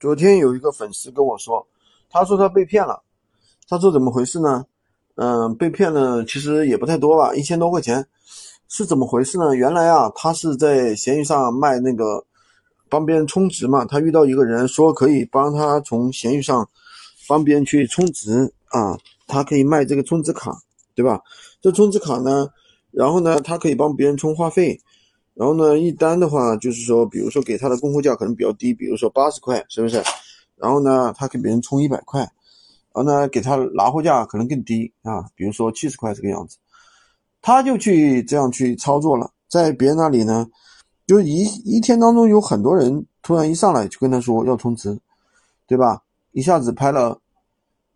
[0.00, 1.66] 昨天有一个粉丝跟我说，
[2.08, 3.02] 他说他被骗了。
[3.68, 4.64] 他说怎么回事呢？
[5.16, 8.06] 嗯，被骗了，其实也不太多吧，一千多块钱。
[8.66, 9.54] 是怎么回事呢？
[9.54, 12.24] 原来啊，他是在闲鱼上卖那个
[12.88, 13.84] 帮别人充值嘛。
[13.84, 16.66] 他遇到一个人说可以帮他从闲鱼上
[17.28, 18.96] 帮别人去充值啊，
[19.26, 20.50] 他可以卖这个充值卡，
[20.94, 21.20] 对吧？
[21.60, 22.48] 这充值卡呢，
[22.90, 24.80] 然后呢，他可以帮别人充话费。
[25.40, 30.02] 然后呢，一单的话就是说，比如说给他的供货价可能比较低，比如说八十块，是不是？
[30.54, 32.30] 然后呢，他给别人充一百块，然
[32.92, 36.58] 后呢，给他拿货价可能更低啊，比如说七十块这个样子，
[37.40, 39.30] 他就去这样去操作了。
[39.48, 40.46] 在别人那里呢，
[41.06, 44.94] 就一一天当中有很多人突然一上来就跟他说要充值，
[45.66, 46.02] 对吧？
[46.32, 47.18] 一下子拍了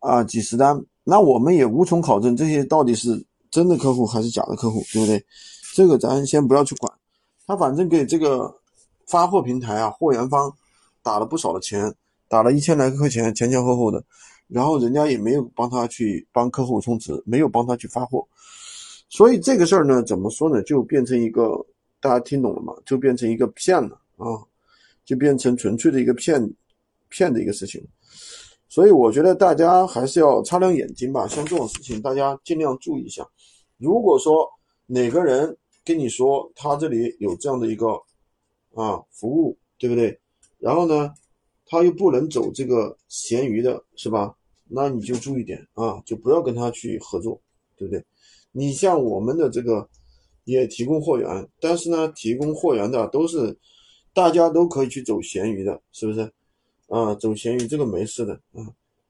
[0.00, 5.24] 啊几十单，那我们也无从考证这些到底是真的客户还是假的客户，对不对？
[5.76, 6.87] 这个咱先不要去管。
[7.48, 8.54] 他反正给这个
[9.06, 10.54] 发货平台啊，货源方
[11.02, 11.92] 打了不少的钱，
[12.28, 14.04] 打了一千来块钱，前前后后的，
[14.48, 18.22] 然后人家也没有帮他去帮客户充值，没有帮他去发货，
[19.08, 21.64] 所以这个事儿呢，怎么说呢，就变成一个
[22.02, 22.74] 大家听懂了吗？
[22.84, 24.44] 就变成一个骗了啊，
[25.06, 26.38] 就变成纯粹的一个骗
[27.08, 27.82] 骗的一个事情。
[28.68, 33.26] 所以我觉得大家还是要擦亮眼睛吧，像这种事情大家尽量注意一下。
[33.78, 34.46] 如果说
[34.84, 35.56] 哪个人，
[35.88, 37.86] 跟你说，他这里有这样的一个
[38.74, 40.20] 啊服务，对不对？
[40.58, 41.10] 然后呢，
[41.64, 44.34] 他又不能走这个闲鱼的，是吧？
[44.68, 47.40] 那你就注意点啊，就不要跟他去合作，
[47.74, 48.04] 对不对？
[48.52, 49.88] 你像我们的这个
[50.44, 53.56] 也提供货源，但是呢，提供货源的都是
[54.12, 56.20] 大家都可以去走闲鱼的，是不是？
[56.88, 58.60] 啊，走闲鱼这个没事的啊。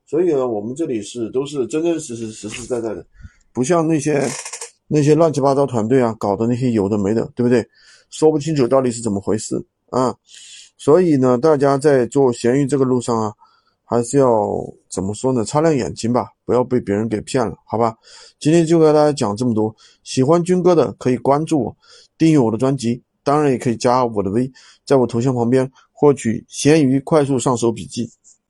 [0.06, 3.04] 所以呢，我们这里是都是真真实实、实实在在的，
[3.52, 4.22] 不像那些。
[4.88, 7.64] 那些乱七八糟团队啊，搞的那些有的没的，对不对？
[8.10, 10.16] 说不清楚到底是怎么回事啊！
[10.78, 13.32] 所以呢，大家在做闲鱼这个路上啊，
[13.84, 14.48] 还是要
[14.88, 15.44] 怎么说呢？
[15.44, 17.94] 擦亮眼睛吧，不要被别人给骗了，好吧？
[18.40, 19.74] 今天就跟大家讲这么多。
[20.04, 21.76] 喜欢军哥的可以关注我，
[22.16, 24.50] 订阅我的专辑，当然也可以加我的微，
[24.86, 28.10] 在我头像旁边获取闲鱼快速上手笔记。